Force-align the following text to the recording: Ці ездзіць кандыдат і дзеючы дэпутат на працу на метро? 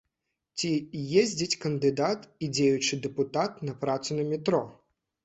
Ці 0.59 0.69
ездзіць 1.23 1.57
кандыдат 1.65 2.25
і 2.47 2.49
дзеючы 2.55 2.99
дэпутат 3.05 3.61
на 3.71 3.77
працу 3.85 4.19
на 4.19 4.23
метро? 4.31 4.63